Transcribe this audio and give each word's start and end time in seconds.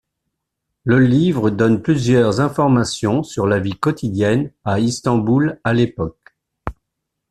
Le 0.83 0.97
livre 0.97 1.51
donne 1.51 1.83
plusieurs 1.83 2.39
informations 2.41 3.21
sur 3.21 3.45
la 3.45 3.59
vie 3.59 3.73
quotidienne 3.77 4.51
à 4.65 4.79
Istanbul 4.79 5.59
à 5.63 5.75
l'époque. 5.75 6.35